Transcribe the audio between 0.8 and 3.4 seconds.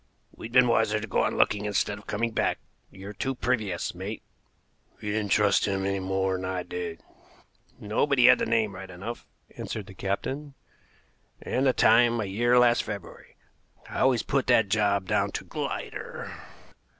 to go on looking instead of coming back. You're too